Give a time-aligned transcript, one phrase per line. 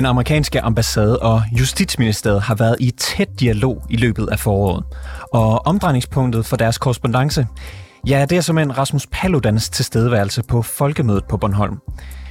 [0.00, 4.84] Den amerikanske ambassade og Justitsministeriet har været i tæt dialog i løbet af foråret.
[5.32, 7.46] Og omdrejningspunktet for deres korrespondence,
[8.06, 11.78] ja, det er simpelthen Rasmus Paludans tilstedeværelse på Folkemødet på Bornholm.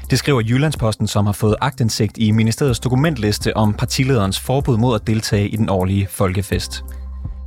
[0.09, 5.07] Det skriver Jyllandsposten, som har fået agtindsigt i ministeriets dokumentliste om partilederens forbud mod at
[5.07, 6.83] deltage i den årlige folkefest.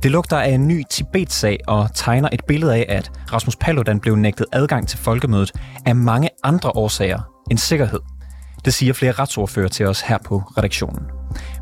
[0.03, 4.15] Det lugter af en ny Tibet-sag og tegner et billede af, at Rasmus Paludan blev
[4.15, 5.51] nægtet adgang til folkemødet
[5.85, 7.19] af mange andre årsager
[7.51, 7.99] end sikkerhed.
[8.65, 11.03] Det siger flere retsordfører til os her på redaktionen.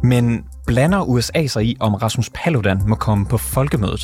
[0.04, 4.02] Men blander USA sig i, om Rasmus Paludan må komme på folkemødet?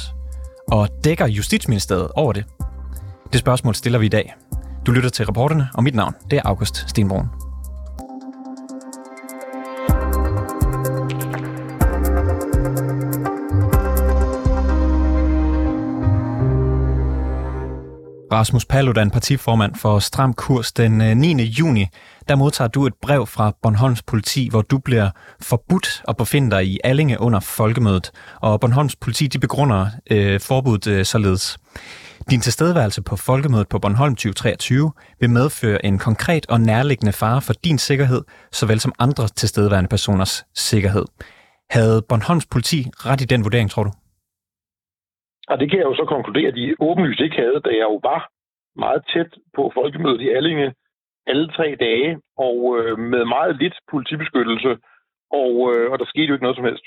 [0.71, 2.45] Og dækker Justitsministeriet over det?
[3.33, 4.35] Det spørgsmål stiller vi i dag.
[4.85, 7.46] Du lytter til reporterne, og mit navn det er August Stenbrun.
[18.31, 21.43] Rasmus Paludan, partiformand for Stram Kurs, den øh, 9.
[21.43, 21.87] Juni,
[22.27, 25.09] der modtager du et brev fra Bornholms politi, hvor du bliver
[25.41, 28.11] forbudt at befinde dig i Allinge under folkemødet.
[28.41, 31.57] Og Bornholms politi de begrunder øh, forbuddet øh, således.
[32.29, 37.53] Din tilstedeværelse på Folkemødet på Bornholm 2023 vil medføre en konkret og nærliggende fare for
[37.53, 41.05] din sikkerhed, såvel som andre tilstedeværende personers sikkerhed.
[41.69, 43.91] Havde Bornholms politi ret i den vurdering, tror du?
[45.49, 47.99] Og det kan jeg jo så konkludere, at de åbenlyst ikke havde, da jeg jo
[48.09, 48.21] var
[48.75, 50.73] meget tæt på folkemødet i Allinge
[51.27, 54.71] alle tre dage, og øh, med meget lidt politibeskyttelse,
[55.41, 56.85] og, øh, og der skete jo ikke noget som helst.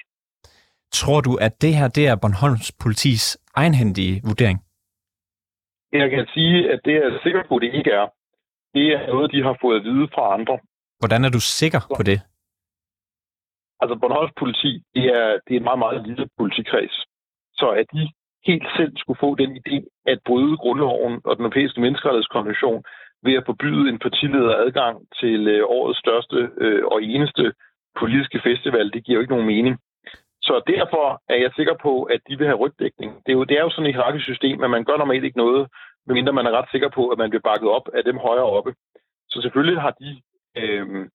[0.93, 4.59] Tror du, at det her det er Bornholms politis egenhændige vurdering?
[5.93, 8.07] Jeg kan sige, at det er jeg sikker på, at det ikke er.
[8.75, 10.59] Det er noget, de har fået at vide fra andre.
[11.01, 12.19] Hvordan er du sikker på det?
[13.81, 16.97] Altså, Bornholms politi, det er, det er en meget, meget lille politikreds.
[17.61, 18.03] Så at de
[18.47, 22.85] helt selv skulle få den idé at bryde grundloven og den europæiske menneskerettighedskonvention
[23.23, 27.53] ved at forbyde en partileder adgang til øh, årets største øh, og eneste
[27.99, 29.79] politiske festival, det giver jo ikke nogen mening.
[30.43, 33.11] Så derfor er jeg sikker på, at de vil have rygdækning.
[33.25, 35.43] Det er jo, det er jo sådan et hierarkisk system, at man gør normalt ikke
[35.45, 35.69] noget,
[36.07, 38.75] medmindre man er ret sikker på, at man bliver bakket op af dem højere oppe.
[39.29, 40.21] Så selvfølgelig har de
[40.57, 41.09] øh,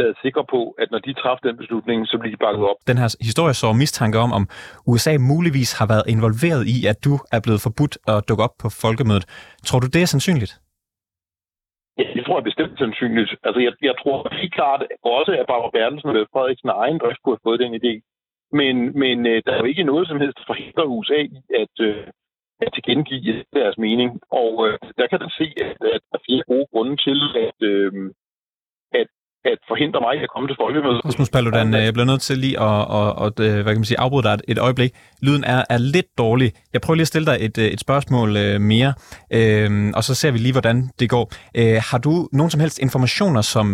[0.00, 2.78] været sikre på, at når de træffede den beslutning, så bliver de bakket op.
[2.90, 4.44] Den her historie så mistanke om, om
[4.92, 8.68] USA muligvis har været involveret i, at du er blevet forbudt at dukke op på
[8.82, 9.24] folkemødet.
[9.68, 10.52] Tror du, det er sandsynligt?
[11.98, 13.30] Ja, det tror jeg bestemt sandsynligt.
[13.46, 14.80] Altså, jeg, jeg tror helt klart
[15.16, 17.92] også, at Barbara Bertelsen og Frederiksen egen drift kunne have fået den idé.
[18.60, 21.74] Men, men øh, der er jo ikke noget som helst, der forhindrer USA i at,
[21.88, 22.06] øh,
[22.64, 24.10] at tilkendegive deres mening.
[24.42, 27.58] Og øh, der kan man se, at, at der er flere gode grunde til, at,
[27.72, 27.92] øh,
[29.54, 31.04] at forhindre mig i at komme til folkemødet.
[31.04, 34.00] Rasmus Paludan, jeg bliver nødt til lige at, at, at, at hvad kan man sige,
[34.04, 34.90] afbryde dig et, øjeblik.
[35.26, 36.48] Lyden er, er lidt dårlig.
[36.72, 38.92] Jeg prøver lige at stille dig et, et spørgsmål uh, mere,
[39.38, 41.24] uh, og så ser vi lige, hvordan det går.
[41.60, 43.66] Uh, har du nogen som helst informationer, som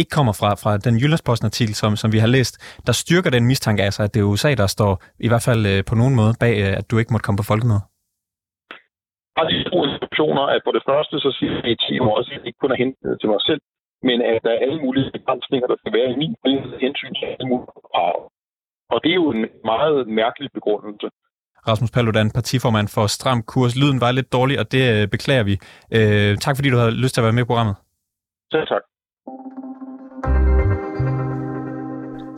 [0.00, 2.54] ikke kommer fra, fra den Jyllandsposten-artikel, som, som vi har læst,
[2.86, 4.92] der styrker den mistanke, altså at det er USA, der står
[5.26, 7.84] i hvert fald på nogen måde bag, at du ikke måtte komme på folkemødet?
[9.34, 12.32] Jeg har de to informationer, at for det første, så siger jeg, at jeg også
[12.48, 13.60] ikke kun er hentet til mig selv,
[14.02, 16.34] men at der er alle mulige begrænsninger, der skal være i min
[16.80, 18.32] hensyn til alle mulige krav.
[18.90, 21.08] Og det er jo en meget mærkelig begrundelse.
[21.68, 23.76] Rasmus Paludan, partiformand for Stram Kurs.
[23.76, 25.54] Lyden var lidt dårlig, og det øh, beklager vi.
[25.96, 27.76] Øh, tak fordi du havde lyst til at være med i programmet.
[28.52, 28.82] Selv tak.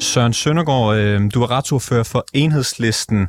[0.00, 3.20] Søren Søndergaard, øh, du er retsordfører for enhedslisten.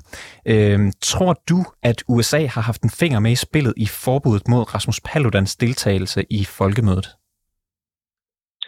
[0.45, 4.73] Øh, tror du, at USA har haft en finger med i spillet i forbuddet mod
[4.75, 7.07] Rasmus Paludans deltagelse i folkemødet?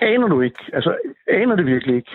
[0.01, 0.63] Aner du ikke.
[0.73, 0.97] Altså,
[1.27, 2.11] aner det virkelig ikke.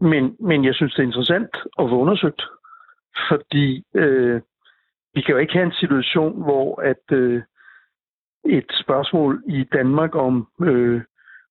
[0.00, 2.42] Men, men jeg synes, det er interessant at få undersøgt.
[3.28, 4.40] Fordi øh,
[5.14, 7.42] vi kan jo ikke have en situation, hvor at øh,
[8.44, 11.02] et spørgsmål i Danmark om, øh,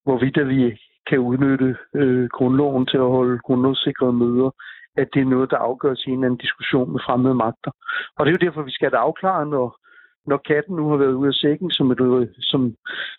[0.03, 4.49] hvorvidt vi kan udnytte øh, grundloven til at holde grundlovssikrede møder,
[4.97, 7.71] at det er noget, der afgøres i en eller anden diskussion med fremmede magter.
[8.17, 9.77] Og det er jo derfor, vi skal have det afklaret, når,
[10.27, 12.61] når katten nu har været ude af sækken som, et, øh, som,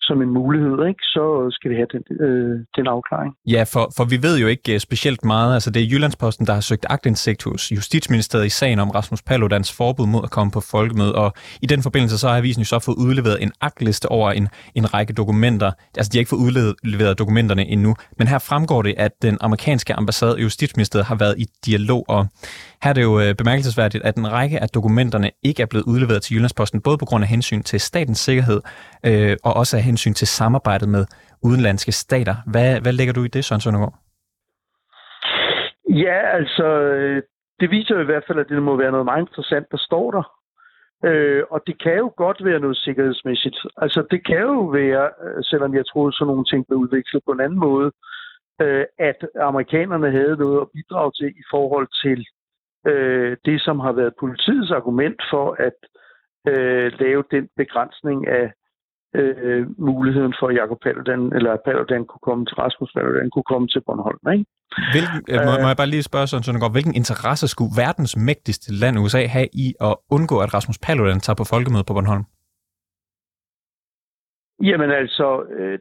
[0.01, 3.33] som en mulighed, ikke, så skal vi have den, øh, den afklaring.
[3.55, 5.53] Ja, for, for vi ved jo ikke øh, specielt meget.
[5.53, 9.77] Altså, det er Jyllandsposten, der har søgt agtindsigt hos Justitsministeriet i sagen om Rasmus Paludans
[9.77, 12.79] forbud mod at komme på folkemøde, og i den forbindelse så har avisen jo så
[12.79, 15.71] fået udleveret en aktliste over en, en række dokumenter.
[15.97, 19.93] Altså, de har ikke fået udleveret dokumenterne endnu, men her fremgår det, at den amerikanske
[19.93, 22.27] ambassade i Justitsministeriet har været i dialog, og
[22.83, 26.21] her er det jo øh, bemærkelsesværdigt, at en række af dokumenterne ikke er blevet udleveret
[26.21, 28.59] til Jyllandsposten, både både på grund af hensyn til statens sikkerhed,
[29.09, 31.03] øh, og også af hensyn til samarbejdet med
[31.47, 32.35] udenlandske stater.
[32.51, 33.95] Hvad, hvad lægger du i det, Søren Søndergaard?
[36.05, 37.21] Ja, altså, øh,
[37.59, 40.11] det viser jo i hvert fald, at det må være noget meget interessant, der står
[40.11, 40.23] der.
[41.09, 43.57] Øh, og det kan jo godt være noget sikkerhedsmæssigt.
[43.77, 47.31] Altså, det kan jo være, øh, selvom jeg troede, sådan nogle ting blev udviklet på
[47.31, 47.91] en anden måde,
[48.61, 49.19] øh, at
[49.51, 52.19] amerikanerne havde noget at bidrage til i forhold til
[52.91, 55.77] øh, det, som har været politiets argument for at
[56.47, 58.45] øh, lave den begrænsning af
[59.15, 63.67] øh, muligheden for, at Jacob Paludan, eller Paludan kunne komme til Rasmus Paludan, kunne komme
[63.67, 64.23] til Bornholm.
[64.33, 64.45] Ikke?
[64.93, 68.67] Hvilken, øh, må, må jeg bare lige spørge sådan, Søndergaard, hvilken interesse skulle verdens mægtigste
[68.81, 72.25] land USA have i at undgå, at Rasmus Paludan tager på folkemødet på Bornholm?
[74.69, 75.27] Jamen altså,
[75.57, 75.79] øh,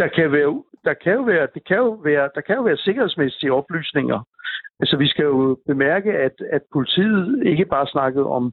[0.00, 2.76] der kan være, der kan jo være, det kan jo være, der kan jo være
[2.86, 4.20] sikkerhedsmæssige oplysninger.
[4.80, 8.52] Altså, vi skal jo bemærke, at, at politiet ikke bare snakkede om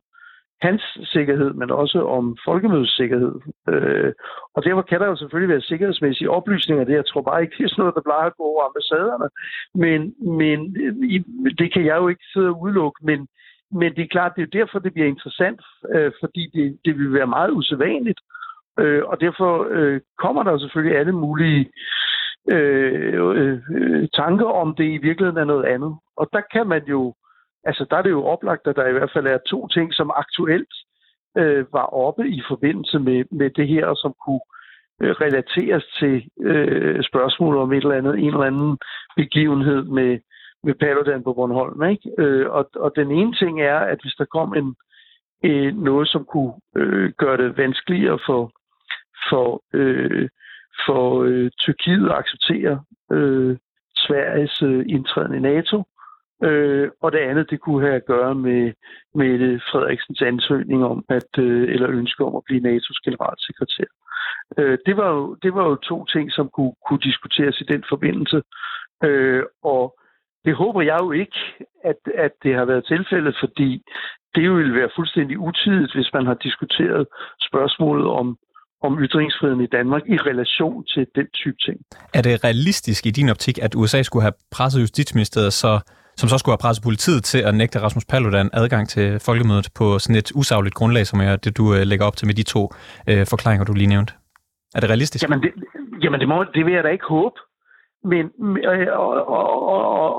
[0.61, 3.35] hans sikkerhed, men også om folkemødets sikkerhed.
[3.69, 4.13] Øh,
[4.55, 6.93] og derfor kan der jo selvfølgelig være sikkerhedsmæssige oplysninger det.
[6.93, 9.29] Jeg tror bare ikke, det er sådan noget, der plejer at gå over ambassaderne.
[9.83, 9.99] Men,
[10.39, 10.59] men
[11.59, 12.99] det kan jeg jo ikke sidde og udelukke.
[13.05, 13.27] Men,
[13.71, 15.61] men det er klart, det er derfor, det bliver interessant,
[15.95, 18.19] øh, fordi det, det vil være meget usædvanligt.
[18.79, 21.71] Øh, og derfor øh, kommer der selvfølgelig alle mulige
[22.51, 25.95] øh, øh, øh, tanker om det i virkeligheden er noget andet.
[26.17, 27.13] Og der kan man jo
[27.63, 30.11] altså der er det jo oplagt, at der i hvert fald er to ting, som
[30.15, 30.73] aktuelt
[31.37, 34.45] øh, var oppe i forbindelse med, med det her, som kunne
[35.01, 38.77] øh, relateres til øh, spørgsmål om et eller andet, en eller anden
[39.15, 40.19] begivenhed med,
[40.63, 41.83] med Paludan på Bornholm.
[41.83, 42.11] Ikke?
[42.17, 44.75] Øh, og, og den ene ting er, at hvis der kom en
[45.43, 48.51] øh, noget, som kunne øh, gøre det vanskeligere for,
[49.29, 50.29] for, øh,
[50.85, 53.57] for øh, Tyrkiet at acceptere øh,
[53.95, 55.83] Sveriges øh, indtræden i NATO,
[56.43, 58.73] Øh, og det andet, det kunne have at gøre med,
[59.15, 63.89] Mette Frederiksens ansøgning om, at, øh, eller ønske om at blive NATO's generalsekretær.
[64.57, 67.83] Øh, det, var jo, det var jo to ting, som kunne, kunne diskuteres i den
[67.89, 68.41] forbindelse.
[69.03, 69.99] Øh, og
[70.45, 71.39] det håber jeg jo ikke,
[71.83, 73.83] at, at det har været tilfældet, fordi
[74.35, 77.07] det ville være fuldstændig utidigt, hvis man har diskuteret
[77.49, 78.37] spørgsmålet om,
[78.81, 81.77] om ytringsfriheden i Danmark i relation til den type ting.
[82.13, 85.73] Er det realistisk i din optik, at USA skulle have presset Justitsministeriet så
[86.19, 89.85] som så skulle have presset politiet til at nægte Rasmus Paludan adgang til folkemødet på
[89.99, 92.61] sådan et usagligt grundlag, som er det, du øh, lægger op til med de to
[93.09, 94.13] øh, forklaringer, du lige nævnte.
[94.75, 95.23] Er det realistisk?
[95.23, 95.51] Jamen, det,
[96.03, 97.39] jamen det, må, det vil jeg da ikke håbe.
[98.03, 98.25] Men,
[98.69, 99.47] øh, og, og,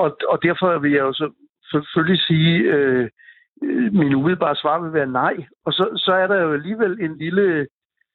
[0.03, 1.27] og, og, derfor vil jeg jo så
[1.73, 3.09] selvfølgelig sige, øh,
[3.65, 5.35] øh, min umiddelbare svar vil være nej.
[5.67, 7.67] Og så, så er der jo alligevel en lille,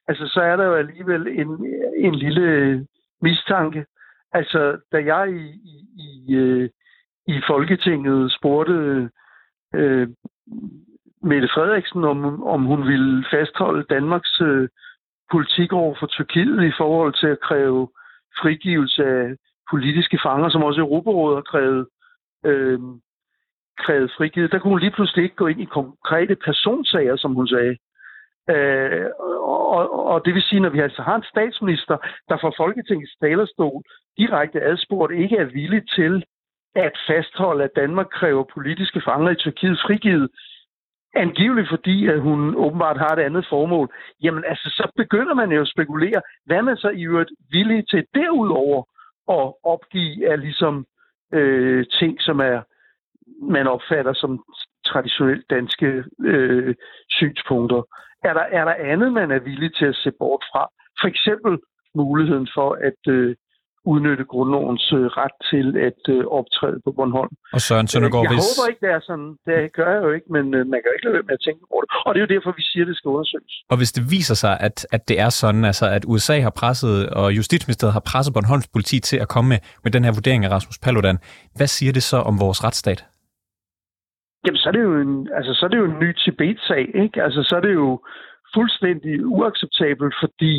[0.08, 1.48] altså så er der jo alligevel en,
[1.96, 2.46] en lille
[3.22, 3.84] mistanke.
[4.32, 6.68] Altså, da jeg i, i, i,
[7.26, 9.10] i Folketinget spurgte
[9.74, 10.08] øh,
[11.22, 14.68] Mette Frederiksen, om, om hun ville fastholde Danmarks øh,
[15.30, 17.88] politik over for Tyrkiet i forhold til at kræve
[18.42, 19.36] frigivelse af
[19.70, 21.86] politiske fanger, som også Europarådet har krævet,
[22.44, 22.78] øh,
[23.78, 24.52] krævet frigivet.
[24.52, 27.76] Der kunne hun lige pludselig ikke gå ind i konkrete personsager, som hun sagde.
[28.50, 29.06] Øh,
[29.76, 31.96] og, og det vil sige, når vi altså har en statsminister,
[32.28, 33.82] der fra Folketingets talerstol
[34.18, 36.24] direkte adspurgt ikke er villig til
[36.76, 40.30] at fastholde, at Danmark kræver politiske fanger i Tyrkiet frigivet,
[41.14, 45.60] angiveligt fordi, at hun åbenbart har et andet formål, jamen altså, så begynder man jo
[45.60, 48.82] at spekulere, hvad man så i øvrigt villig til derudover
[49.28, 50.86] at opgive af ligesom
[51.32, 52.60] øh, ting, som er
[53.42, 54.44] man opfatter som
[54.86, 56.74] traditionelt danske øh,
[57.08, 57.82] synspunkter.
[58.24, 60.70] Er der, er der andet, man er villig til at se bort fra?
[61.00, 61.58] For eksempel
[61.94, 63.36] muligheden for at øh,
[63.92, 67.34] udnytte grundlovens øh, ret til at øh, optræde på Bornholm.
[67.56, 68.46] Og Søren Søndergaard, jeg hvis...
[68.48, 69.30] håber ikke, det er sådan.
[69.48, 71.44] Det gør jeg jo ikke, men øh, man kan jo ikke lade være med at
[71.46, 71.90] tænke over det.
[72.06, 73.54] Og det er jo derfor, vi siger, at det skal undersøges.
[73.72, 76.94] Og hvis det viser sig, at, at det er sådan, altså at USA har presset,
[77.20, 80.50] og Justitsministeriet har presset Bornholms politi til at komme med, med den her vurdering af
[80.56, 81.18] Rasmus Paludan,
[81.58, 83.00] hvad siger det så om vores retsstat?
[84.44, 87.22] Jamen, så er det jo en, altså, så er det jo en ny Tibet-sag, ikke?
[87.26, 87.88] Altså, så er det jo
[88.54, 90.54] fuldstændig uacceptabelt, fordi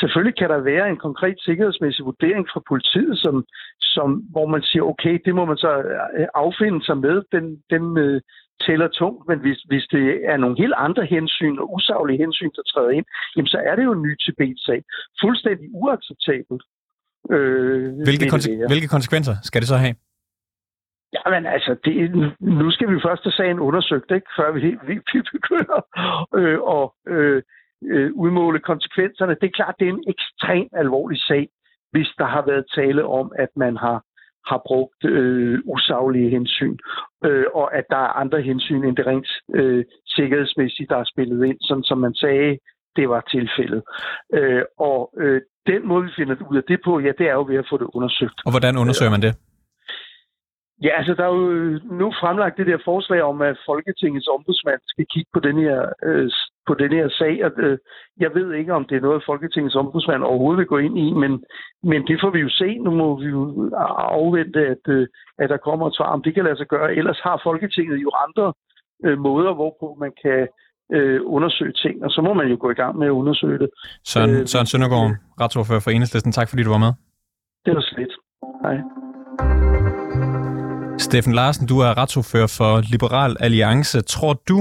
[0.00, 3.44] selvfølgelig kan der være en konkret sikkerhedsmæssig vurdering fra politiet, som,
[3.80, 5.72] som, hvor man siger, okay, det må man så
[6.18, 8.20] øh, affinde sig med, den, den uh,
[8.66, 12.62] tæller tungt, men hvis, hvis det er nogle helt andre hensyn og usaglige hensyn, der
[12.62, 13.06] træder ind,
[13.36, 14.80] jamen så er det jo en ny Tibet-sag.
[15.22, 16.62] Fuldstændig uacceptabelt.
[17.34, 19.94] Øh, hvilke, konse- hvilke konsekvenser skal det så have?
[21.16, 21.94] Jamen altså, det,
[22.40, 24.26] nu skal vi først have sagen undersøgt, ikke?
[24.38, 25.80] før vi, vi, vi begynder
[26.40, 27.42] øh, at øh,
[27.84, 29.36] øh, udmåle konsekvenserne.
[29.40, 31.48] Det er klart, det er en ekstremt alvorlig sag,
[31.92, 34.04] hvis der har været tale om, at man har
[34.46, 36.76] har brugt øh, usaglige hensyn,
[37.24, 41.44] øh, og at der er andre hensyn end det rent øh, sikkerhedsmæssige, der er spillet
[41.44, 42.58] ind, sådan som man sagde,
[42.96, 43.82] det var tilfældet.
[44.34, 47.44] Øh, og øh, den måde, vi finder ud af det på, ja, det er jo
[47.48, 48.38] ved at få det undersøgt.
[48.46, 49.32] Og hvordan undersøger man det?
[50.84, 55.06] Ja, altså der er jo nu fremlagt det der forslag om, at Folketingets ombudsmand skal
[55.12, 56.30] kigge på den her, øh,
[56.68, 57.44] på den her sag.
[57.46, 57.78] Og, øh,
[58.20, 61.32] jeg ved ikke, om det er noget, Folketingets ombudsmand overhovedet vil gå ind i, men,
[61.82, 62.78] men det får vi jo se.
[62.78, 63.70] Nu må vi jo
[64.18, 65.06] afvente, at, øh,
[65.38, 66.94] at der kommer et svar, om det kan lade sig gøre.
[66.94, 68.52] Ellers har Folketinget jo andre
[69.04, 70.48] øh, måder, hvorpå man kan
[70.92, 73.70] øh, undersøge ting, og så må man jo gå i gang med at undersøge det.
[74.04, 75.10] Søren, øh, Søren Søndergaard,
[75.40, 76.92] retsordfører for Enhedslisten, tak fordi du var med.
[77.66, 78.12] Det var slet.
[78.64, 79.69] Hej.
[81.06, 83.96] Steffen Larsen, du er retsordfører for Liberal Alliance.
[84.14, 84.58] Tror du,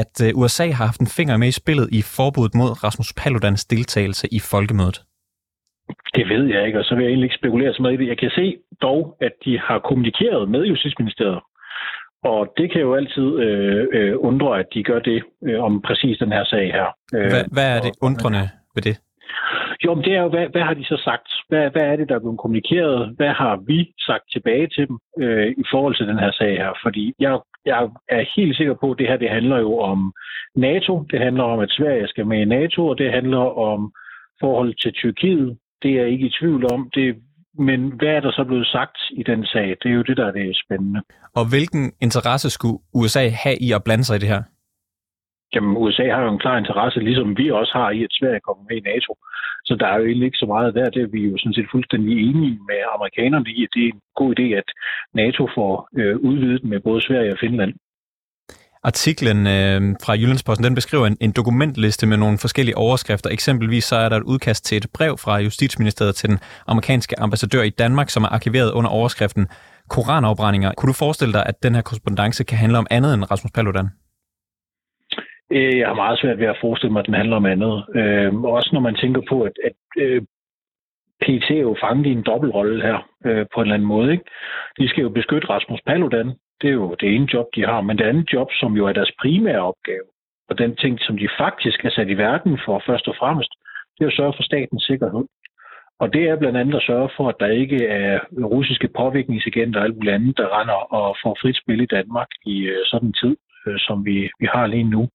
[0.00, 3.64] at øh, USA har haft en finger med i spillet i forbuddet mod Rasmus Paludans
[3.64, 4.98] deltagelse i folkemødet?
[6.16, 8.08] Det ved jeg ikke, og så vil jeg egentlig ikke spekulere så meget i det.
[8.08, 11.40] Jeg kan se dog, at de har kommunikeret med Justitsministeriet,
[12.24, 16.18] og det kan jo altid øh, øh, undre, at de gør det øh, om præcis
[16.18, 16.86] den her sag her.
[17.10, 18.96] Hvad, hvad er det undrende ved det?
[19.84, 21.28] Jo, men det er jo, hvad, hvad har de så sagt?
[21.48, 23.14] Hvad, hvad er det, der er blevet kommunikeret?
[23.16, 26.72] Hvad har vi sagt tilbage til dem øh, i forhold til den her sag her?
[26.82, 30.12] Fordi jeg, jeg er helt sikker på, at det her det handler jo om
[30.56, 30.92] NATO.
[31.10, 33.92] Det handler om, at Sverige skal med i NATO, og det handler om
[34.40, 35.58] forholdet til Tyrkiet.
[35.82, 36.90] Det er jeg ikke i tvivl om.
[36.94, 37.16] Det,
[37.58, 39.76] men hvad er der så blevet sagt i den sag?
[39.82, 41.00] Det er jo det, der er det spændende.
[41.36, 44.42] Og hvilken interesse skulle USA have i at blande sig i det her?
[45.54, 48.64] Jamen, USA har jo en klar interesse, ligesom vi også har i, at Sverige kommer
[48.68, 49.12] med i NATO.
[49.68, 50.90] Så der er jo egentlig ikke så meget der.
[50.94, 54.00] Det er vi jo sådan set fuldstændig enige med amerikanerne i, at det er en
[54.20, 54.68] god idé, at
[55.14, 57.72] NATO får øh, udvidet med både Sverige og Finland.
[58.90, 63.30] Artiklen øh, fra Jyllandsposten, den beskriver en, en dokumentliste med nogle forskellige overskrifter.
[63.30, 67.62] Eksempelvis så er der et udkast til et brev fra Justitsministeriet til den amerikanske ambassadør
[67.62, 69.48] i Danmark, som er arkiveret under overskriften
[69.88, 70.72] Koranafbrændinger.
[70.76, 73.88] Kunne du forestille dig, at den her korrespondence kan handle om andet end Rasmus Paludan?
[75.52, 77.84] Øh, jeg har meget svært ved at forestille mig, at den handler om andet.
[77.94, 80.22] Øh, også når man tænker på, at, at øh,
[81.22, 84.12] PT er jo fanget i en dobbeltrolle her øh, på en eller anden måde.
[84.12, 84.24] Ikke?
[84.78, 86.28] De skal jo beskytte Rasmus Paludan.
[86.60, 87.80] Det er jo det ene job, de har.
[87.80, 90.06] Men det andet job, som jo er deres primære opgave,
[90.48, 93.52] og den ting, som de faktisk er sat i verden for først og fremmest,
[93.98, 95.24] det er at sørge for statens sikkerhed.
[95.98, 99.84] Og det er blandt andet at sørge for, at der ikke er russiske påvirkningsagenter og
[99.84, 103.12] alt muligt andet, der render og får frit spil i Danmark i øh, sådan en
[103.22, 103.36] tid,
[103.66, 105.08] øh, som vi, vi har lige nu.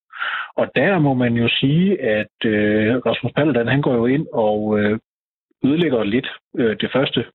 [0.56, 4.80] Og der må man jo sige, at øh, Rasmus Paludan, han går jo ind og
[4.80, 5.00] øh,
[5.66, 7.26] ødelægger lidt øh, det første,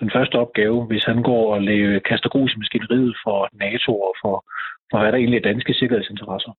[0.00, 4.14] den første opgave, hvis han går og lægger, kaster grus i maskineriet for NATO og
[4.22, 4.44] for,
[4.90, 6.52] for hvad der egentlig er danske sikkerhedsinteresser.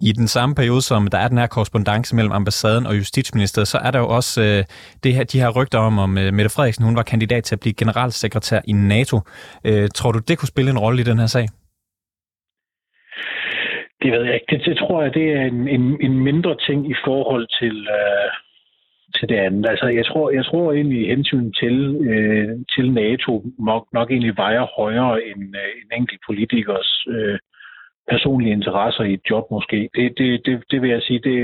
[0.00, 3.78] I den samme periode, som der er den her korrespondence mellem ambassaden og Justitsministeriet, så
[3.78, 4.64] er der jo også øh,
[5.04, 7.60] det her, de her rygter om, om øh, Mette Frederiksen hun var kandidat til at
[7.60, 9.20] blive generalsekretær i NATO.
[9.64, 11.46] Øh, tror du, det kunne spille en rolle i den her sag?
[14.02, 14.46] Det ved jeg ikke.
[14.50, 18.30] Det, det tror jeg, det er en, en, en mindre ting i forhold til, øh,
[19.16, 19.68] til det andet.
[19.70, 21.76] Altså, jeg tror, jeg tror egentlig hensyn til,
[22.10, 27.38] øh, til NATO nok, nok egentlig vejer højere end øh, en enkelt politikers øh,
[28.10, 29.88] personlige interesser i et job måske.
[29.94, 31.38] Det, det, det, det vil jeg sige, det,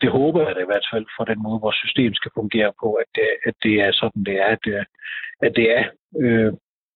[0.00, 2.92] det håber jeg da i hvert fald for den måde, vores system skal fungere på,
[2.92, 4.84] at det, at det er sådan, det er, at øh,
[5.42, 5.84] at det er
[6.24, 6.52] øh,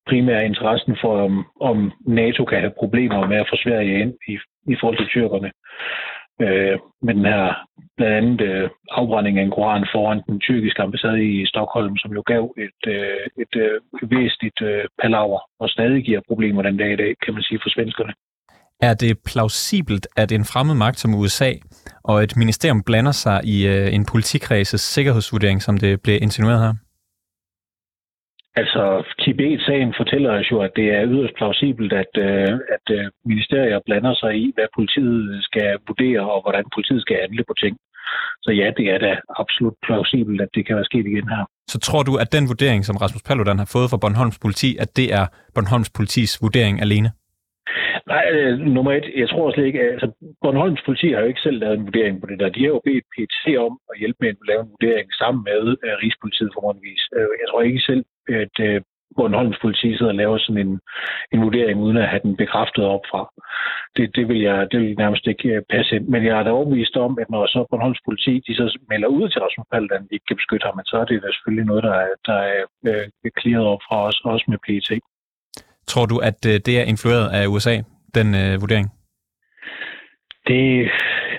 [0.09, 4.39] primært interessen for, om, om NATO kan have problemer med at få Sverige ind i,
[4.73, 5.51] i forhold til tyrkerne.
[6.45, 7.45] Øh, med den her
[7.97, 12.23] blandt andet øh, afbrænding af en koran foran den tyrkiske ambassade i Stockholm, som jo
[12.27, 13.81] gav et, øh, et øh,
[14.11, 17.71] væsentligt øh, palaver og stadig giver problemer den dag i dag, kan man sige, for
[17.71, 18.13] svenskerne.
[18.81, 21.51] Er det plausibelt, at en fremmed magt som USA
[22.05, 26.75] og et ministerium blander sig i øh, en politikredses sikkerhedsvurdering, som det blev insinueret her?
[28.61, 28.83] Altså,
[29.21, 34.15] Tibet-sagen fortæller os jo, at det er yderst plausibelt, at, øh, at øh, ministerier blander
[34.23, 37.77] sig i, hvad politiet skal vurdere, og hvordan politiet skal handle på ting.
[38.45, 41.45] Så ja, det er da absolut plausibelt, at det kan være sket igen her.
[41.73, 44.91] Så tror du, at den vurdering, som Rasmus Paludan har fået fra Bornholms politi, at
[44.97, 47.11] det er Bornholms politis vurdering alene?
[48.13, 50.09] Nej, øh, nummer et, jeg tror slet ikke, altså
[50.43, 52.49] Bornholms politi har jo ikke selv lavet en vurdering på det der.
[52.57, 55.63] De har jo bedt PET om at hjælpe med at lave en vurdering sammen med
[55.87, 57.05] uh, Rigspolitiet formodentligvis.
[57.19, 58.81] Uh, jeg tror ikke selv, at uh,
[59.17, 60.81] Bornholms politi sidder og laver sådan en,
[61.33, 63.23] en vurdering, uden at have den bekræftet opfra.
[63.97, 66.07] Det, det, vil jeg, det vil nærmest ikke passe ind.
[66.09, 69.29] Men jeg er da overbevist om, at når så Bornholms politi de så melder ud
[69.29, 71.83] til Rasmus Paludan, at de ikke kan beskytte ham, så er det da selvfølgelig noget,
[71.89, 74.89] der er, der er øh, clearet op fra os, også med PET.
[75.87, 77.77] Tror du, at det er influeret af USA,
[78.15, 78.87] den øh, vurdering?
[80.47, 80.91] Det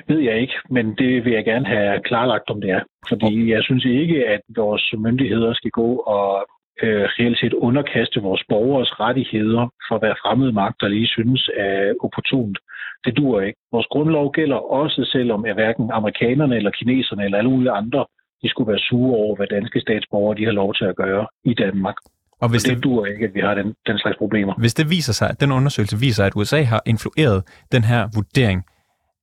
[0.08, 2.82] ved jeg ikke, men det vil jeg gerne have klarlagt, om det er.
[3.10, 6.48] Fordi jeg synes ikke, at vores myndigheder skal gå og
[6.84, 12.58] øh, reelt set underkaste vores borgers rettigheder for hvad fremmede magter lige synes er opportunt.
[13.06, 13.60] Det dur ikke.
[13.72, 18.06] Vores grundlov gælder også, selvom at hverken amerikanerne eller kineserne eller alle mulige andre,
[18.42, 21.54] de skulle være sure over, hvad danske statsborgere de har lov til at gøre i
[21.54, 21.96] Danmark.
[22.42, 24.54] Og hvis og det, det dur ikke, at vi har den, den slags problemer.
[24.58, 28.64] Hvis det viser sig, at den undersøgelse viser, at USA har influeret den her vurdering,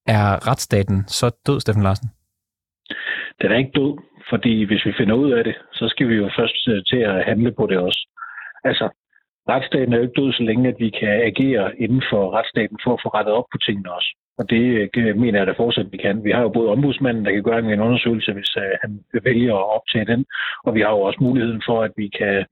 [0.07, 2.09] er retsstaten så død, Steffen Larsen?
[3.41, 3.93] Den er ikke død,
[4.31, 7.25] fordi hvis vi finder ud af det, så skal vi jo først øh, til at
[7.25, 8.03] handle på det også.
[8.65, 8.87] Altså,
[9.49, 12.93] retsstaten er jo ikke død, så længe at vi kan agere inden for retsstaten for
[12.95, 14.11] at få rettet op på tingene også.
[14.39, 16.25] Og det øh, mener jeg da fortsat, vi kan.
[16.25, 18.91] Vi har jo både ombudsmanden, der kan gøre en undersøgelse, hvis uh, han
[19.29, 20.25] vælger at optage den,
[20.65, 22.47] og vi har jo også muligheden for, at vi kan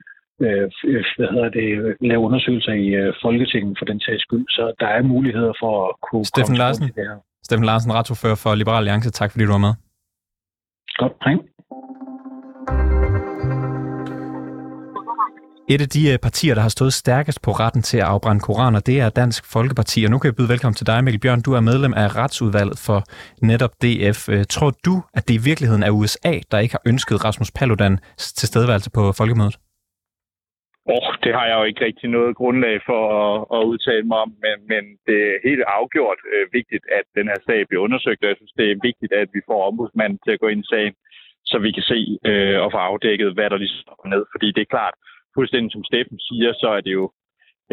[1.16, 4.46] hvad hedder det, lave undersøgelser i Folketinget for den sags skyld.
[4.48, 6.84] Så der er muligheder for at kunne Steffen komme Larsen.
[6.84, 7.18] det her.
[7.46, 9.10] Steffen Larsen, retsordfører for Liberal Alliance.
[9.10, 9.74] Tak fordi du var med.
[11.00, 11.36] Godt, hej.
[15.74, 18.80] Et af de øh, partier, der har stået stærkest på retten til at afbrænde koraner,
[18.90, 19.98] det er Dansk Folkeparti.
[20.06, 21.42] Og nu kan jeg byde velkommen til dig, Mikkel Bjørn.
[21.46, 22.98] Du er medlem af retsudvalget for
[23.50, 24.20] netop DF.
[24.34, 27.94] Øh, tror du, at det i virkeligheden er USA, der ikke har ønsket Rasmus Paludan
[28.38, 29.56] til stedværelse på folkemødet?
[30.94, 34.30] Oh, det har jeg jo ikke rigtig noget grundlag for at, at udtale mig om,
[34.44, 38.28] men, men det er helt afgjort øh, vigtigt, at den her sag bliver undersøgt, og
[38.30, 40.94] jeg synes, det er vigtigt, at vi får ombudsmanden til at gå ind i sagen,
[41.50, 42.00] så vi kan se
[42.30, 44.24] øh, og få afdækket, hvad der ligesom er ned.
[44.34, 44.94] Fordi det er klart,
[45.37, 47.06] fuldstændig som Steffen siger, så er det jo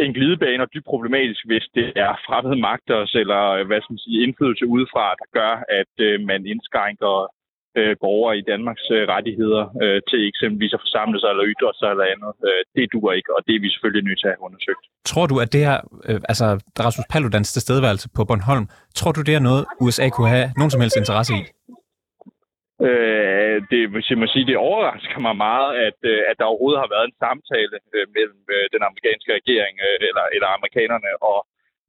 [0.05, 4.05] en glidebane og dybt problematisk, hvis det er fremmede magter eller øh, hvad skal man
[4.05, 7.13] sige, indflydelse udefra, der gør, at øh, man indskrænker
[7.79, 11.89] øh, borgere i Danmarks øh, rettigheder øh, til eksempelvis at forsamle sig eller ytre sig
[11.93, 12.31] eller andet.
[12.47, 14.83] Øh, det duer ikke, og det er vi selvfølgelig nødt til at have undersøgt.
[15.11, 15.77] Tror du, at det her,
[16.09, 16.45] øh, altså
[16.85, 18.65] Rasmus Paludans tilstedeværelse på Bornholm,
[18.99, 21.41] tror du, det er noget, USA kunne have nogen som helst interesse i?
[22.85, 26.81] Øh, det, hvis jeg må sige, det overrasker mig meget, at, øh, at der overhovedet
[26.83, 29.75] har været en samtale øh, mellem øh, den amerikanske regering
[30.07, 31.39] eller, eller amerikanerne og,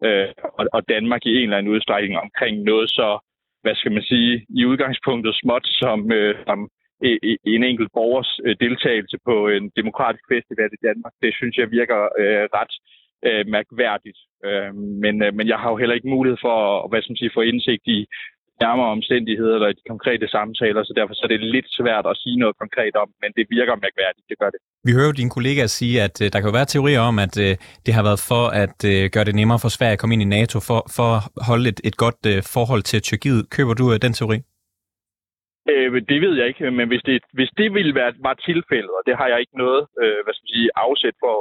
[0.06, 0.28] øh,
[0.58, 3.08] og, og Danmark i en eller anden udstrækning omkring noget så,
[3.62, 6.58] hvad skal man sige, i udgangspunktet småt som, øh, som
[7.08, 8.30] e, e, en enkelt borgers
[8.64, 11.12] deltagelse på en demokratisk festival i Danmark.
[11.22, 12.74] Det synes jeg virker øh, ret
[13.26, 14.18] øh, mærkværdigt.
[14.44, 17.22] Øh, men, øh, men jeg har jo heller ikke mulighed for at hvad skal man
[17.22, 18.06] sige, få indsigt i
[18.64, 22.36] nærmere omstændigheder eller de konkrete samtaler, så derfor så er det lidt svært at sige
[22.42, 24.60] noget konkret om, men det virker mærkværdigt, det gør det.
[24.86, 27.34] Vi hører jo dine kollegaer sige, at uh, der kan jo være teorier om, at
[27.46, 27.52] uh,
[27.86, 30.34] det har været for at uh, gøre det nemmere for Sverige at komme ind i
[30.38, 32.20] NATO, for, for at holde et, et godt
[32.54, 33.40] forhold til Tyrkiet.
[33.56, 34.38] Køber du den teori?
[35.72, 39.02] Øh, det ved jeg ikke, men hvis det, hvis det ville være var tilfældet, og
[39.06, 41.36] det har jeg ikke noget øh, hvad skal man sige, afsæt for,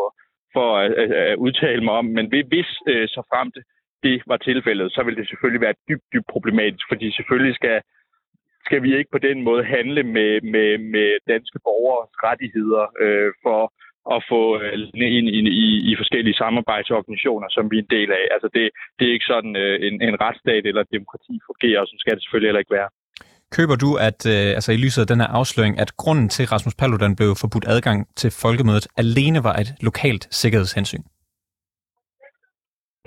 [0.56, 3.64] for at, at, at udtale mig om, men hvis øh, så frem det,
[4.04, 7.78] det var tilfældet, så ville det selvfølgelig være dybt, dybt problematisk, fordi selvfølgelig skal,
[8.68, 13.62] skal vi ikke på den måde handle med, med, med danske borgers rettigheder øh, for
[14.16, 14.74] at få øh,
[15.18, 18.26] ind i, i, i forskellige samarbejdsorganisationer, som vi er en del af.
[18.36, 18.66] Altså det,
[18.98, 22.24] det er ikke sådan øh, en, en retsstat eller demokrati fungerer, og så skal det
[22.24, 22.90] selvfølgelig heller ikke være.
[23.58, 26.52] Køber du, at øh, altså i lyset af den her afsløring, at grunden til, at
[26.52, 31.04] Rasmus Paludan blev forbudt adgang til folkemødet, alene var et lokalt sikkerhedshensyn?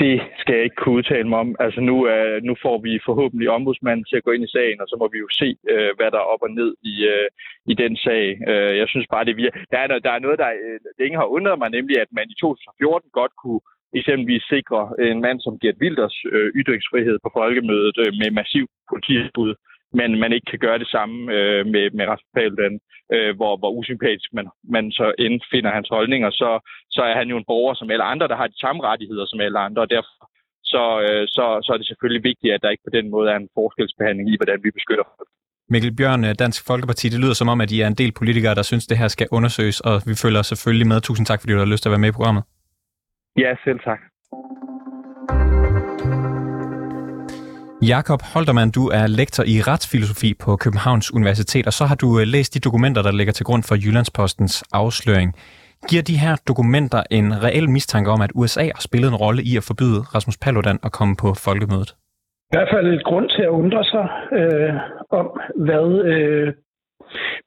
[0.05, 1.57] Det skal jeg ikke kunne udtale mig om.
[1.65, 4.87] Altså nu, er, nu får vi forhåbentlig ombudsmanden til at gå ind i sagen, og
[4.89, 7.29] så må vi jo se, øh, hvad der er op og ned i, øh,
[7.73, 8.25] i den sag.
[8.51, 11.17] Øh, jeg synes bare, det vir- Der er, der er noget, der øh, uh, længe
[11.21, 13.61] har undret mig, nemlig at man i 2014 godt kunne
[13.99, 19.53] eksempelvis sikre en mand som Gert Wilders øh, ytringsfrihed på folkemødet øh, med massiv politibud
[19.99, 22.75] men man ikke kan gøre det samme øh, med, med Rasmus Paludan,
[23.15, 26.51] øh, hvor, hvor usympatisk man, man så end finder hans holdninger, så,
[26.97, 29.41] så er han jo en borger som alle andre, der har de samme rettigheder som
[29.41, 30.15] alle andre, og derfor
[30.73, 33.37] så, øh, så, så er det selvfølgelig vigtigt, at der ikke på den måde er
[33.37, 35.29] en forskelsbehandling i, hvordan vi beskytter folk.
[35.73, 38.55] Mikkel Bjørn, øh, Dansk Folkeparti, det lyder som om, at I er en del politikere,
[38.55, 41.01] der synes, det her skal undersøges, og vi følger selvfølgelig med.
[41.01, 42.45] Tusind tak, fordi du har lyst til at være med i programmet.
[43.37, 44.01] Ja, selv tak.
[47.83, 52.27] Jakob Holtermann, du er lektor i retsfilosofi på Københavns Universitet, og så har du øh,
[52.35, 55.31] læst de dokumenter, der ligger til grund for Jyllandspostens afsløring.
[55.89, 59.53] Giver de her dokumenter en reel mistanke om, at USA har spillet en rolle i
[59.57, 61.91] at forbyde Rasmus Paludan at komme på folkemødet?
[62.51, 64.07] I hvert fald et grund til at undre sig
[64.39, 64.73] øh,
[65.21, 65.27] om,
[65.67, 66.49] hvad, øh,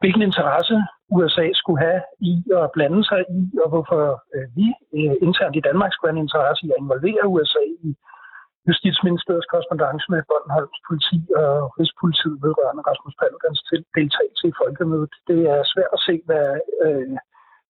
[0.01, 0.75] hvilken interesse
[1.17, 4.01] USA skulle have i at blande sig i, og hvorfor
[4.35, 4.67] øh, vi
[4.97, 7.91] øh, internt i Danmark skulle have en interesse i at involvere USA i
[8.67, 13.61] Justitsministeriets korrespondence med Bornholms politi og Rigspolitiet vedrørende Rasmus Paludans
[13.97, 15.13] deltagelse i folkemødet.
[15.29, 16.47] Det er svært at se, hvad
[16.85, 17.15] øh,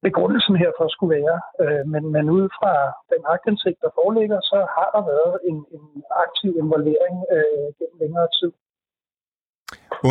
[0.08, 2.74] begrundelsen herfor skulle være, øh, men, men ud fra
[3.12, 5.86] den agtindsigt, der foreligger, så har der været en, en
[6.26, 8.52] aktiv involvering øh, gennem længere tid.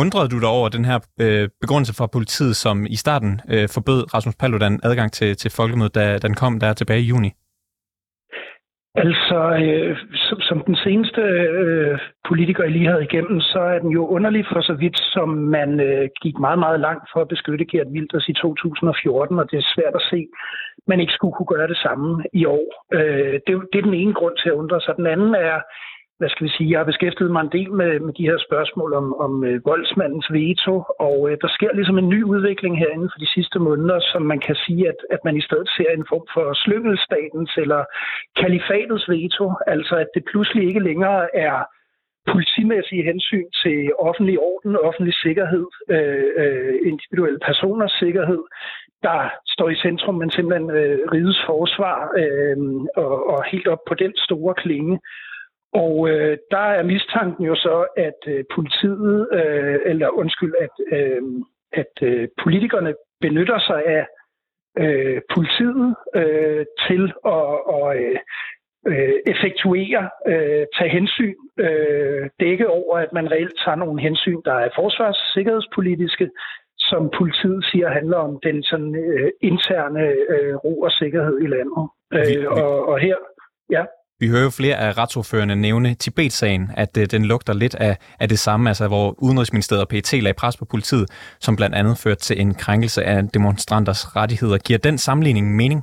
[0.01, 4.01] Undrede du dig over den her øh, begrundelse fra politiet, som i starten øh, forbød
[4.13, 7.31] Rasmus Paludan adgang til, til folkemødet, da den kom der tilbage i juni?
[8.95, 13.89] Altså, øh, som, som den seneste øh, politiker, jeg lige havde igennem, så er den
[13.89, 17.65] jo underlig for så vidt, som man øh, gik meget, meget langt for at beskytte
[17.65, 20.27] Gert Wilders i 2014, og det er svært at se,
[20.87, 22.67] man ikke skulle kunne gøre det samme i år.
[22.93, 24.93] Øh, det, det er den ene grund til at undre sig.
[24.97, 25.59] Den anden er,
[26.23, 28.91] hvad skal vi sige, jeg har beskæftiget mig en del med, med de her spørgsmål
[29.01, 30.75] om, om øh, voldsmandens veto,
[31.07, 34.39] og øh, der sker ligesom en ny udvikling herinde for de sidste måneder, som man
[34.47, 37.81] kan sige, at, at man i stedet ser en form for slyngelstatens eller
[38.41, 41.55] kalifatets veto, altså at det pludselig ikke længere er
[42.31, 48.43] politimæssige hensyn til offentlig orden, offentlig sikkerhed, øh, øh, individuelle personers sikkerhed,
[49.07, 49.19] der
[49.53, 52.57] står i centrum, men simpelthen øh, rides forsvar øh,
[53.03, 54.99] og, og helt op på den store klinge.
[55.73, 61.21] Og øh, der er mistanken jo så, at øh, politiet, øh, eller undskyld, at, øh,
[61.73, 64.05] at øh, politikerne benytter sig af
[64.77, 67.45] øh, politiet øh, til at
[67.77, 68.19] og, øh,
[68.87, 74.53] øh, effektuere, øh, tage hensyn, øh, dække over, at man reelt tager nogle hensyn, der
[74.53, 76.29] er forsvars- sikkerhedspolitiske,
[76.77, 81.83] som politiet siger handler om den sådan øh, interne øh, ro og sikkerhed i landet.
[82.13, 83.15] Øh, og, og her,
[83.69, 83.83] ja.
[84.23, 88.27] Vi hører jo flere af retsordførende nævne Tibet-sagen, at øh, den lugter lidt af, af
[88.33, 91.05] det samme, altså hvor Udenrigsministeriet og PET lagde pres på politiet,
[91.45, 94.57] som blandt andet førte til en krænkelse af demonstranters rettigheder.
[94.67, 95.81] Giver den sammenligning mening?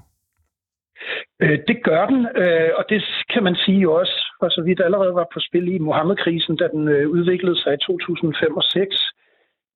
[1.42, 3.00] Øh, det gør den, øh, og det
[3.32, 6.66] kan man sige jo også, for så vidt allerede var på spil i Mohammed-krisen, da
[6.74, 9.19] den øh, udviklede sig i 2005 og 2006.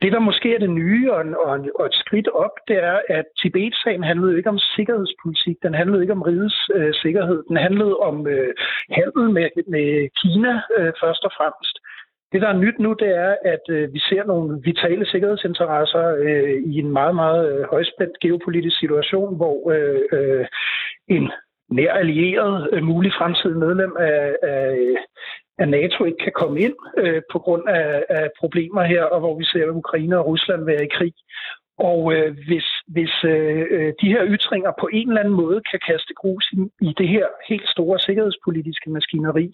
[0.03, 3.25] Det, der måske er det nye og, og, og et skridt op, det er, at
[3.39, 5.57] Tibet-sagen handlede ikke om sikkerhedspolitik.
[5.63, 7.43] Den handlede ikke om rigets øh, sikkerhed.
[7.49, 8.55] Den handlede om øh,
[8.91, 11.77] handel med, med Kina øh, først og fremmest.
[12.33, 16.55] Det, der er nyt nu, det er, at øh, vi ser nogle vitale sikkerhedsinteresser øh,
[16.73, 20.47] i en meget, meget øh, højspændt geopolitisk situation, hvor øh, øh,
[21.09, 21.31] en
[21.71, 24.79] nær allieret, øh, mulig fremtidig medlem af, af,
[25.59, 29.39] at NATO ikke kan komme ind øh, på grund af, af problemer her, og hvor
[29.39, 31.15] vi ser Ukraine og Rusland være i krig.
[31.79, 36.15] Og øh, hvis, hvis øh, de her ytringer på en eller anden måde kan kaste
[36.21, 39.53] grus i, i det her helt store sikkerhedspolitiske maskineri,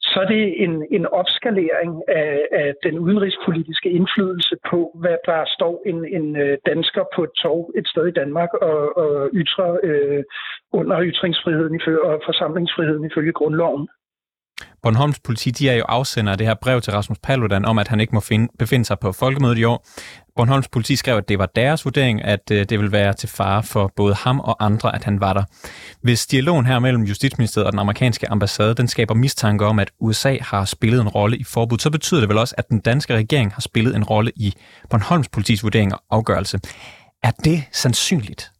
[0.00, 5.82] så er det en, en opskalering af, af den udenrigspolitiske indflydelse på, hvad der står
[5.86, 10.22] en, en øh, dansker på et tog et sted i Danmark og, og ytrer øh,
[10.72, 13.88] under ytringsfriheden og forsamlingsfriheden ifølge grundloven.
[14.82, 17.88] Bornholms politi de er jo afsender af det her brev til Rasmus Paludan om, at
[17.88, 19.86] han ikke må finde, befinde sig på folkemødet i år.
[20.36, 23.62] Bornholms politi skrev, at det var deres vurdering, at øh, det vil være til fare
[23.62, 25.44] for både ham og andre, at han var der.
[26.02, 30.36] Hvis dialogen her mellem Justitsministeriet og den amerikanske ambassade, den skaber mistanke om, at USA
[30.40, 33.52] har spillet en rolle i forbud, så betyder det vel også, at den danske regering
[33.52, 34.54] har spillet en rolle i
[34.90, 36.60] Bornholms politis vurdering og afgørelse.
[37.22, 38.52] Er det sandsynligt?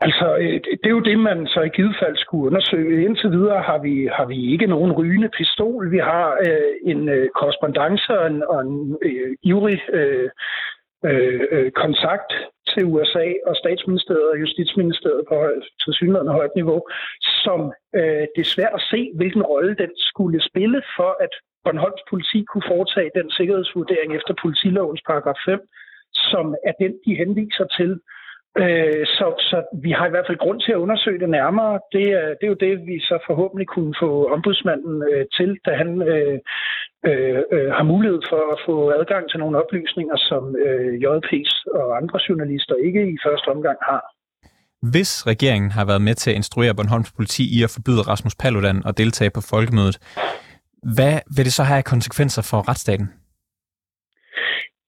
[0.00, 3.04] Altså, øh, det er jo det, man så i givet fald skulle undersøge.
[3.04, 5.90] Indtil videre har vi, har vi ikke nogen rygende pistol.
[5.90, 10.30] Vi har øh, en øh, korrespondence og en, og en øh, ivrig øh,
[11.04, 12.30] øh, øh, kontakt
[12.72, 15.36] til USA og statsministeriet og justitsministeriet på
[15.82, 16.80] til synligheden højt niveau,
[17.44, 17.60] som
[17.98, 21.32] øh, det er svært at se, hvilken rolle den skulle spille for, at
[21.64, 25.60] Bornholms politi kunne foretage den sikkerhedsvurdering efter politilovens paragraf 5,
[26.12, 28.00] som er den, de henviser til
[28.56, 31.80] Øh, så, så vi har i hvert fald grund til at undersøge det nærmere.
[31.92, 35.70] Det er, det er jo det, vi så forhåbentlig kunne få ombudsmanden øh, til, da
[35.82, 36.38] han øh,
[37.08, 41.96] øh, øh har mulighed for at få adgang til nogle oplysninger, som øh, JP's og
[42.00, 44.02] andre journalister ikke i første omgang har.
[44.92, 48.82] Hvis regeringen har været med til at instruere Bornholms politi i at forbyde Rasmus Paludan
[48.88, 49.96] at deltage på folkemødet,
[50.96, 53.08] hvad vil det så have konsekvenser for retsstaten?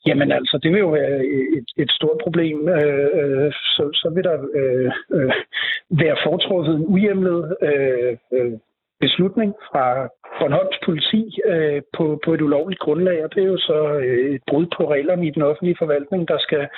[0.07, 1.17] Jamen altså, det vil jo være
[1.59, 2.69] et, et stort problem.
[2.69, 5.33] Øh, øh, så, så vil der øh, øh,
[5.91, 8.53] være foretruffet en uhjemlet øh, øh,
[9.01, 10.09] beslutning fra
[10.39, 14.43] Bornholms politi øh, på, på et ulovligt grundlag, og det er jo så øh, et
[14.49, 16.69] brud på reglerne i den offentlige forvaltning, der skal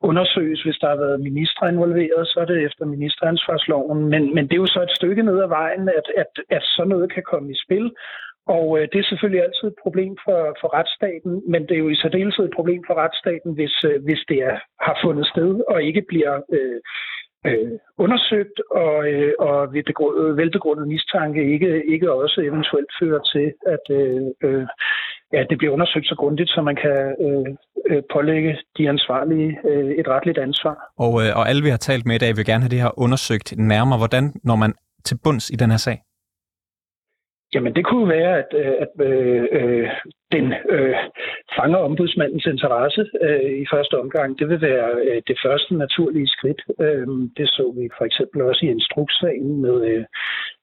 [0.00, 3.98] undersøges, hvis der har været minister involveret, så er det efter ministeransvarsloven.
[4.12, 6.88] Men, men det er jo så et stykke ned ad vejen, at, at, at sådan
[6.88, 7.86] noget kan komme i spil,
[8.54, 11.88] og øh, det er selvfølgelig altid et problem for, for retsstaten, men det er jo
[11.88, 14.56] i særdeleshed et problem for retsstaten, hvis, øh, hvis det er,
[14.86, 16.80] har fundet sted og ikke bliver øh,
[17.46, 17.72] øh,
[18.04, 23.84] undersøgt, og, øh, og ved begrundet, velbegrundet mistanke ikke, ikke også eventuelt fører til, at
[23.98, 24.66] øh, øh,
[25.32, 27.46] ja, det bliver undersøgt så grundigt, så man kan øh,
[27.90, 30.76] øh, pålægge de ansvarlige øh, et retligt ansvar.
[30.98, 32.98] Og, øh, og alle vi har talt med i dag vil gerne have det her
[33.04, 33.98] undersøgt nærmere.
[33.98, 35.98] Hvordan når man til bunds i den her sag?
[37.56, 39.88] Jamen det kunne være, at, øh, at øh, øh,
[40.32, 40.96] den øh,
[41.56, 44.38] fanger ombudsmandens interesse øh, i første omgang.
[44.38, 46.62] Det vil være øh, det første naturlige skridt.
[46.80, 50.04] Øh, det så vi for eksempel også i instrukssagen med øh,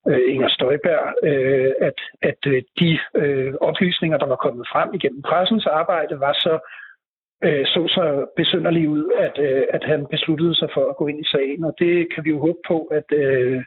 [0.09, 5.21] øh Inger Støjberg, øh, at, at øh, de øh, oplysninger, der var kommet frem igennem
[5.21, 6.55] pressens arbejde, var så
[7.45, 11.19] øh, så så besynderligt ud, at, øh, at han besluttede sig for at gå ind
[11.19, 11.63] i sagen.
[11.63, 13.63] Og det kan vi jo håbe på, at øh,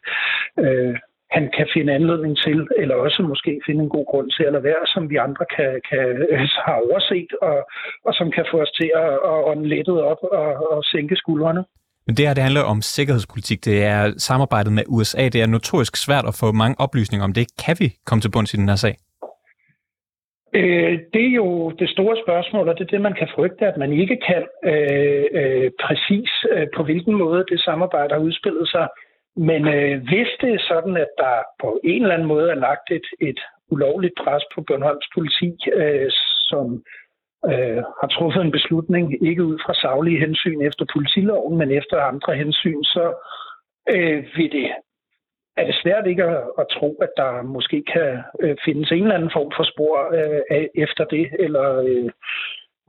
[0.64, 0.96] øh,
[1.30, 4.64] han kan finde anledning til, eller også måske finde en god grund til at lade
[4.64, 7.58] være, som vi andre kan, kan øh, have overset, og,
[8.06, 11.64] og som kan få os til at, at ånde lettet op og, og sænke skuldrene.
[12.06, 13.64] Men det her det handler om sikkerhedspolitik.
[13.64, 15.28] Det er samarbejdet med USA.
[15.28, 17.46] Det er notorisk svært at få mange oplysninger om det.
[17.64, 18.94] Kan vi komme til bunds i den her sag?
[20.58, 23.76] Øh, det er jo det store spørgsmål, og det er det, man kan frygte, at
[23.76, 28.86] man ikke kan øh, øh, præcis øh, på hvilken måde det samarbejde har udspillet sig.
[29.36, 32.90] Men øh, hvis det er sådan, at der på en eller anden måde er lagt
[32.90, 36.10] et, et ulovligt pres på Bornholms politi, øh,
[36.50, 36.84] som
[37.50, 42.34] øh, har truffet en beslutning, ikke ud fra saglige hensyn efter politiloven, men efter andre
[42.36, 43.14] hensyn, så
[43.90, 44.70] øh, vil det
[45.56, 49.14] er det svært ikke at, at tro, at der måske kan øh, findes en eller
[49.14, 52.10] anden form for spor øh, efter det, eller øh,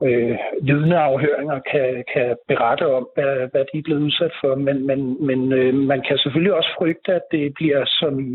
[0.06, 4.54] øh, vidneafhøringer kan, kan berette om, hvad, hvad de er blevet udsat for.
[4.54, 8.34] Men, men, men øh, man kan selvfølgelig også frygte, at det bliver som i,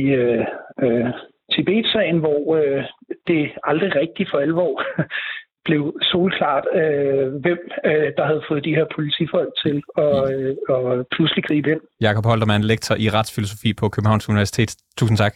[0.00, 0.44] i øh,
[0.82, 1.06] øh,
[1.52, 2.84] Tibet-sagen, hvor øh,
[3.26, 4.82] det aldrig rigtigt for alvor
[5.68, 11.06] blev solklart, øh, hvem øh, der havde fået de her politifolk til at, øh, at
[11.14, 11.80] pludselig gribe ind.
[12.00, 14.70] Jakob Holtermann, lektor i retsfilosofi på Københavns Universitet.
[14.98, 15.34] Tusind tak.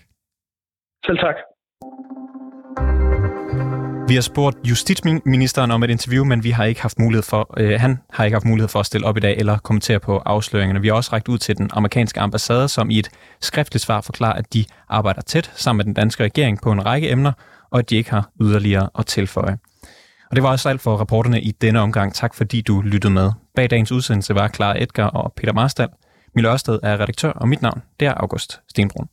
[1.07, 1.37] Selv tak.
[4.13, 7.81] Vi har spurgt justitsministeren om et interview, men vi har ikke haft mulighed for, øh,
[7.81, 10.81] han har ikke haft mulighed for at stille op i dag eller kommentere på afsløringerne.
[10.81, 13.09] Vi har også rækket ud til den amerikanske ambassade, som i et
[13.41, 17.11] skriftligt svar forklarer, at de arbejder tæt sammen med den danske regering på en række
[17.11, 17.33] emner,
[17.71, 19.59] og at de ikke har yderligere at tilføje.
[20.31, 22.15] Og det var også alt for rapporterne i denne omgang.
[22.15, 23.31] Tak fordi du lyttede med.
[23.55, 25.89] Bag dagens udsendelse var Clara Edgar og Peter Marstal.
[26.35, 29.09] Mille Ørsted er redaktør, og mit navn det er August Stenbrun.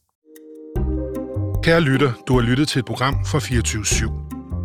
[1.64, 4.29] Kære lytter, du har lyttet til et program fra 24 /7.